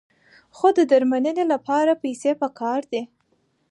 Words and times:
خو 0.55 0.67
د 0.77 0.79
درملنې 0.91 1.43
لپاره 1.53 1.99
پیسې 2.03 2.31
پکار 2.41 2.81
دي. 2.91 3.01